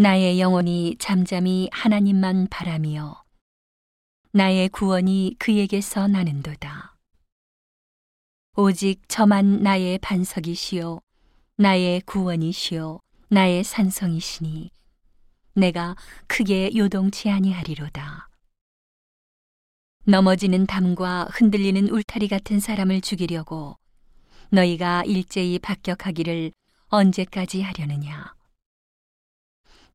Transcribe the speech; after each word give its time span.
나의 0.00 0.38
영혼이 0.38 0.94
잠잠히 1.00 1.68
하나님만 1.72 2.46
바라며 2.50 3.24
나의 4.30 4.68
구원이 4.68 5.34
그에게서 5.40 6.06
나는도다. 6.06 6.96
오직 8.56 9.08
저만 9.08 9.64
나의 9.64 9.98
반석이시요 9.98 11.00
나의 11.56 12.02
구원이시요 12.02 13.00
나의 13.30 13.64
산성이시니 13.64 14.70
내가 15.54 15.96
크게 16.28 16.76
요동치 16.76 17.28
아니하리로다. 17.30 18.28
넘어지는 20.04 20.66
담과 20.66 21.24
흔들리는 21.32 21.88
울타리 21.88 22.28
같은 22.28 22.60
사람을 22.60 23.00
죽이려고 23.00 23.76
너희가 24.50 25.02
일제히 25.06 25.58
합격하기를 25.60 26.52
언제까지 26.86 27.62
하려느냐. 27.62 28.37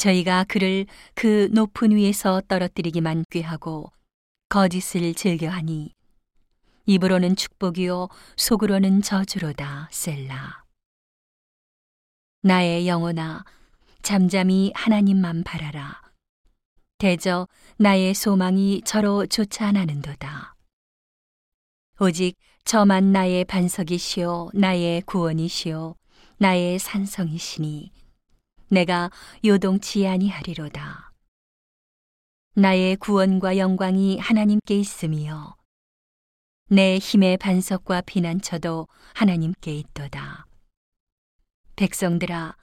저희가 0.00 0.44
그를 0.44 0.86
그 1.14 1.50
높은 1.52 1.90
위에서 1.90 2.40
떨어뜨리기만 2.48 3.26
꾀하고 3.28 3.92
거짓을 4.48 5.12
즐겨하니 5.12 5.94
입으로는 6.86 7.36
축복이요 7.36 8.08
속으로는 8.36 9.02
저주로다 9.02 9.90
셀라. 9.92 10.64
나의 12.42 12.88
영혼아 12.88 13.44
잠잠히 14.00 14.72
하나님만 14.74 15.44
바라라. 15.44 16.00
대저 16.96 17.46
나의 17.76 18.14
소망이 18.14 18.80
저로 18.86 19.26
쫓아 19.26 19.70
나는도다. 19.70 20.54
오직 22.00 22.36
저만 22.64 23.12
나의 23.12 23.44
반석이시요 23.44 24.52
나의 24.54 25.02
구원이시요 25.02 25.94
나의 26.38 26.78
산성이시니 26.78 27.92
내가 28.72 29.10
요동치 29.44 30.06
아니하리로다. 30.06 31.10
나의 32.54 32.96
구원과 32.96 33.58
영광이 33.58 34.18
하나님께 34.18 34.78
있음이요 34.78 35.56
내 36.68 36.98
힘의 36.98 37.36
반석과 37.38 38.02
피난처도 38.02 38.86
하나님께 39.14 39.74
있도다. 39.74 40.46
백성들아 41.74 42.56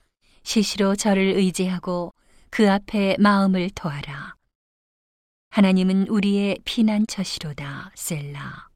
시시로 0.43 0.95
저를 0.95 1.35
의지하고 1.35 2.13
그 2.49 2.71
앞에 2.71 3.17
마음을 3.19 3.69
토하라. 3.71 4.35
하나님은 5.49 6.07
우리의 6.07 6.59
피난처시로다 6.63 7.91
셀라. 7.95 8.69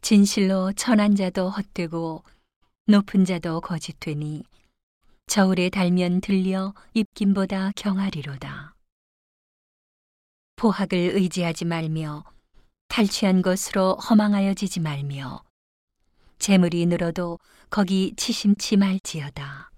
진실로 0.00 0.72
천한 0.72 1.14
자도 1.14 1.50
헛되고 1.50 2.24
높은 2.86 3.26
자도 3.26 3.60
거짓되니 3.60 4.44
저울에 5.26 5.70
달면 5.70 6.20
들려 6.20 6.72
입김보다 6.94 7.72
경하리로다. 7.74 8.74
포학을 10.54 10.96
의지하지 10.96 11.64
말며 11.64 12.24
탈취한 12.88 13.42
것으로 13.42 13.96
허망하여 13.96 14.54
지지 14.54 14.80
말며 14.80 15.42
재물이 16.38 16.86
늘어도 16.86 17.38
거기 17.70 18.14
치심치 18.16 18.76
말지어다. 18.76 19.70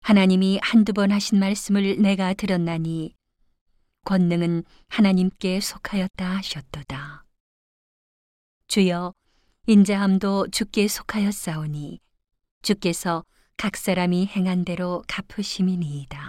하나님이 0.00 0.58
한두 0.60 0.92
번 0.92 1.12
하신 1.12 1.38
말씀을 1.38 2.02
내가 2.02 2.34
들었나니 2.34 3.14
권능은 4.04 4.64
하나님께 4.88 5.60
속하였다 5.60 6.36
하셨도다. 6.36 7.24
주여 8.66 9.14
인자함도 9.66 10.48
주께 10.48 10.88
속하였사오니 10.88 12.00
주께서 12.60 13.24
각 13.56 13.76
사람이 13.76 14.26
행한 14.26 14.64
대로 14.64 15.02
갚으심이니이다. 15.08 16.23